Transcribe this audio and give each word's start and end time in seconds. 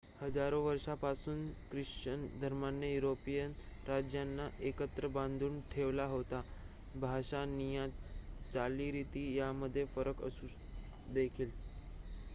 हजारो 0.19 0.59
वर्षापासून 0.61 1.41
ख्रिश्चन 1.71 2.25
धर्माने 2.41 2.91
युरोपीय 2.93 3.45
राज्यांना 3.87 4.47
एकत्र 4.61 5.07
बांधून 5.11 5.59
ठेवले 5.71 6.03
होते 6.11 6.41
भाषा 6.99 7.43
निया 7.47 7.87
चालीरीती 8.49 9.33
यामध्ये 9.35 9.85
फरक 9.95 10.23
असून 10.23 11.13
देखील 11.13 11.49